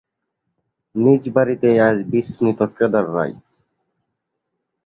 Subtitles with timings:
[0.95, 3.35] নিজের বাড়িতেই আজ বিস্মৃত কেদার রায়।